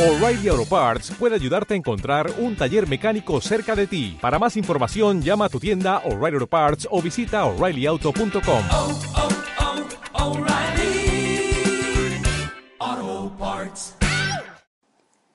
O'Reilly 0.00 0.48
Auto 0.48 0.64
Parts 0.64 1.10
puede 1.10 1.34
ayudarte 1.34 1.74
a 1.74 1.76
encontrar 1.76 2.32
un 2.38 2.56
taller 2.56 2.88
mecánico 2.88 3.38
cerca 3.42 3.76
de 3.76 3.86
ti. 3.86 4.16
Para 4.18 4.38
más 4.38 4.56
información, 4.56 5.20
llama 5.20 5.44
a 5.44 5.48
tu 5.50 5.60
tienda 5.60 5.98
O'Reilly 6.06 6.36
Auto 6.36 6.46
Parts 6.46 6.88
o 6.90 7.02
visita 7.02 7.44
oreillyauto.com. 7.44 8.62
oh, 8.72 8.98
oh, 12.80 13.32
Parts. 13.38 13.96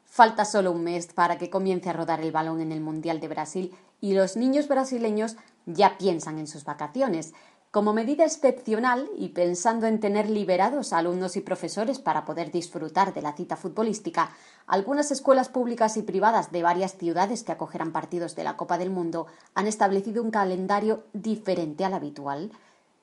Falta 0.05 0.45
solo 0.45 0.71
un 0.71 0.83
mes 0.83 1.13
para 1.13 1.37
que 1.37 1.51
comience 1.51 1.91
a 1.91 1.93
rodar 1.93 2.21
el 2.21 2.31
balón 2.31 2.59
en 2.59 2.71
el 2.71 2.81
Mundial 2.81 3.19
de 3.19 3.27
Brasil 3.27 3.71
y 4.01 4.15
los 4.15 4.35
niños 4.35 4.67
brasileños 4.67 5.35
ya 5.67 5.99
piensan 5.99 6.39
en 6.39 6.47
sus 6.47 6.63
vacaciones. 6.63 7.35
Como 7.75 7.91
medida 7.91 8.23
excepcional 8.23 9.09
y 9.17 9.27
pensando 9.35 9.85
en 9.85 9.99
tener 9.99 10.29
liberados 10.29 10.93
alumnos 10.93 11.35
y 11.35 11.41
profesores 11.41 11.99
para 11.99 12.23
poder 12.23 12.49
disfrutar 12.49 13.13
de 13.13 13.21
la 13.21 13.33
cita 13.33 13.57
futbolística, 13.57 14.31
algunas 14.65 15.11
escuelas 15.11 15.49
públicas 15.49 15.97
y 15.97 16.01
privadas 16.01 16.53
de 16.53 16.63
varias 16.63 16.95
ciudades 16.95 17.43
que 17.43 17.51
acogerán 17.51 17.91
partidos 17.91 18.33
de 18.33 18.45
la 18.45 18.55
Copa 18.55 18.77
del 18.77 18.91
Mundo 18.91 19.27
han 19.55 19.67
establecido 19.67 20.23
un 20.23 20.31
calendario 20.31 21.03
diferente 21.11 21.83
al 21.83 21.95
habitual. 21.95 22.53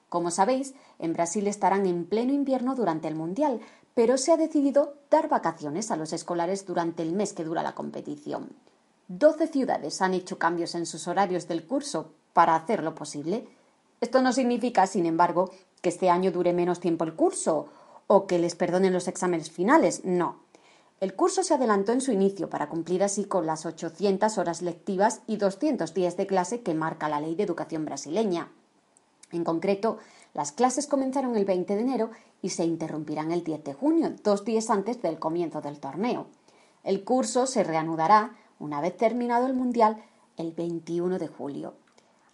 Como 0.08 0.30
sabéis, 0.30 0.72
en 0.98 1.12
Brasil 1.12 1.48
estarán 1.48 1.84
en 1.84 2.06
pleno 2.06 2.32
invierno 2.32 2.74
durante 2.74 3.08
el 3.08 3.14
Mundial, 3.14 3.60
pero 3.92 4.16
se 4.16 4.32
ha 4.32 4.38
decidido 4.38 4.94
dar 5.10 5.28
vacaciones 5.28 5.90
a 5.90 5.96
los 5.96 6.14
escolares 6.14 6.64
durante 6.64 7.02
el 7.02 7.12
mes 7.12 7.34
que 7.34 7.44
dura 7.44 7.62
la 7.62 7.74
competición. 7.74 8.48
Doce 9.06 9.48
ciudades 9.48 10.00
han 10.00 10.14
hecho 10.14 10.38
cambios 10.38 10.74
en 10.74 10.86
sus 10.86 11.08
horarios 11.08 11.46
del 11.46 11.66
curso 11.66 12.12
para 12.32 12.54
hacerlo 12.54 12.94
posible. 12.94 13.46
Esto 14.02 14.20
no 14.20 14.32
significa, 14.32 14.88
sin 14.88 15.06
embargo, 15.06 15.52
que 15.80 15.88
este 15.88 16.10
año 16.10 16.32
dure 16.32 16.52
menos 16.52 16.80
tiempo 16.80 17.04
el 17.04 17.14
curso 17.14 17.68
o 18.08 18.26
que 18.26 18.40
les 18.40 18.56
perdonen 18.56 18.92
los 18.92 19.06
exámenes 19.06 19.52
finales. 19.52 20.04
No. 20.04 20.40
El 20.98 21.14
curso 21.14 21.44
se 21.44 21.54
adelantó 21.54 21.92
en 21.92 22.00
su 22.00 22.10
inicio 22.10 22.50
para 22.50 22.68
cumplir 22.68 23.04
así 23.04 23.26
con 23.26 23.46
las 23.46 23.64
800 23.64 24.38
horas 24.38 24.60
lectivas 24.60 25.22
y 25.28 25.36
200 25.36 25.94
días 25.94 26.16
de 26.16 26.26
clase 26.26 26.62
que 26.62 26.74
marca 26.74 27.08
la 27.08 27.20
Ley 27.20 27.36
de 27.36 27.44
Educación 27.44 27.84
brasileña. 27.84 28.48
En 29.30 29.44
concreto, 29.44 29.98
las 30.34 30.50
clases 30.50 30.88
comenzaron 30.88 31.36
el 31.36 31.44
20 31.44 31.76
de 31.76 31.80
enero 31.80 32.10
y 32.42 32.48
se 32.48 32.64
interrumpirán 32.64 33.30
el 33.30 33.44
10 33.44 33.62
de 33.62 33.72
junio, 33.72 34.12
dos 34.24 34.44
días 34.44 34.68
antes 34.68 35.00
del 35.00 35.20
comienzo 35.20 35.60
del 35.60 35.78
torneo. 35.78 36.26
El 36.82 37.04
curso 37.04 37.46
se 37.46 37.62
reanudará, 37.62 38.36
una 38.58 38.80
vez 38.80 38.96
terminado 38.96 39.46
el 39.46 39.54
Mundial, 39.54 40.02
el 40.36 40.50
21 40.50 41.20
de 41.20 41.28
julio. 41.28 41.74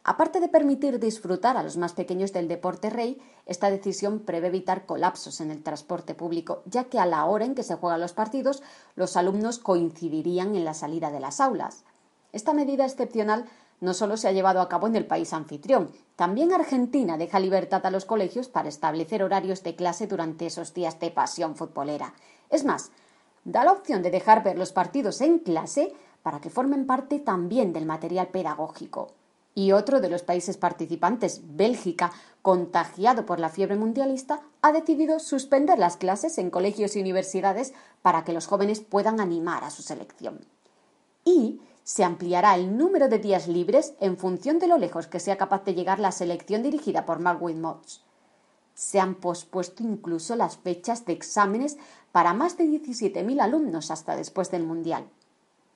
Aparte 0.05 0.41
de 0.41 0.49
permitir 0.49 0.99
disfrutar 0.99 1.57
a 1.57 1.63
los 1.63 1.77
más 1.77 1.93
pequeños 1.93 2.33
del 2.33 2.49
deporte 2.49 2.89
rey, 2.89 3.21
esta 3.47 3.71
decisión 3.71 4.21
prevé 4.21 4.49
evitar 4.49 4.87
colapsos 4.87 5.41
en 5.41 5.51
el 5.51 5.63
transporte 5.63 6.15
público, 6.15 6.63
ya 6.65 6.85
que 6.85 6.99
a 6.99 7.07
la 7.07 7.25
hora 7.27 7.45
en 7.45 7.55
que 7.55 7.63
se 7.63 7.75
juegan 7.75 8.01
los 8.01 8.15
partidos, 8.15 8.63
los 8.97 9.17
alumnos 9.17 9.59
coincidirían 9.59 10.55
en 10.57 10.65
la 10.65 10.75
salida 10.75 11.11
de 11.11 11.21
las 11.21 11.41
aulas. 11.41 11.85
Esta 12.33 12.55
medida 12.55 12.85
excepcional 12.85 13.47
no 13.81 13.95
solo 13.95 14.17
se 14.17 14.29
ha 14.29 14.33
llevado 14.33 14.61
a 14.61 14.69
cabo 14.69 14.87
en 14.87 14.97
el 14.97 15.07
país 15.07 15.33
anfitrión, 15.33 15.91
también 16.17 16.53
Argentina 16.53 17.17
deja 17.17 17.39
libertad 17.39 17.85
a 17.87 17.91
los 17.91 18.05
colegios 18.05 18.49
para 18.49 18.69
establecer 18.69 19.23
horarios 19.23 19.63
de 19.63 19.77
clase 19.77 20.07
durante 20.07 20.47
esos 20.47 20.75
días 20.75 20.99
de 20.99 21.11
pasión 21.11 21.55
futbolera. 21.55 22.13
Es 22.51 22.65
más, 22.65 22.91
da 23.45 23.65
la 23.65 23.73
opción 23.73 24.03
de 24.03 24.11
dejar 24.11 24.43
ver 24.43 24.59
los 24.59 24.73
partidos 24.73 25.21
en 25.21 25.39
clase 25.39 25.93
para 26.23 26.41
que 26.41 26.51
formen 26.51 26.87
parte 26.87 27.21
también 27.21 27.73
del 27.73 27.87
material 27.87 28.29
pedagógico. 28.29 29.13
Y 29.55 29.73
otro 29.73 30.01
de 30.01 30.09
los 30.09 30.23
países 30.23 30.57
participantes, 30.57 31.41
Bélgica, 31.45 32.13
contagiado 32.43 33.27
por 33.27 33.41
la 33.41 33.49
fiebre 33.49 33.77
mundialista, 33.77 34.41
ha 34.63 34.73
decidido 34.73 35.19
suspender 35.19 35.79
las 35.79 35.97
clases 35.97 36.39
en 36.39 36.51
colegios 36.51 36.95
y 36.95 37.01
universidades 37.01 37.75
para 38.03 38.25
que 38.25 38.33
los 38.33 38.47
jóvenes 38.47 38.81
puedan 38.81 39.21
animar 39.21 39.65
a 39.65 39.71
su 39.71 39.83
selección. 39.83 40.41
Y 41.25 41.61
se 41.89 42.05
ampliará 42.05 42.55
el 42.55 42.77
número 42.77 43.09
de 43.09 43.19
días 43.19 43.49
libres 43.49 43.95
en 43.99 44.19
función 44.19 44.59
de 44.59 44.67
lo 44.67 44.77
lejos 44.77 45.07
que 45.07 45.21
sea 45.21 45.39
capaz 45.39 45.65
de 45.65 45.75
llegar 45.75 45.99
la 45.99 46.13
selección 46.13 46.63
dirigida 46.63 47.07
por 47.07 47.19
Marwin 47.19 47.63
Moss. 47.63 48.05
Se 48.75 49.01
han 49.01 49.15
pospuesto 49.15 49.83
incluso 49.83 50.37
las 50.37 50.59
fechas 50.59 51.07
de 51.07 51.15
exámenes 51.15 51.79
para 52.13 52.35
más 52.35 52.57
de 52.59 52.65
17.000 52.65 53.41
alumnos 53.41 53.91
hasta 53.91 54.17
después 54.17 54.51
del 54.51 54.65
Mundial. 54.65 55.09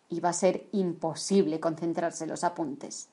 Y 0.09 0.21
va 0.21 0.29
a 0.29 0.35
ser 0.35 0.69
imposible 0.73 1.61
concentrarse 1.61 2.27
los 2.27 2.45
apuntes. 2.45 3.09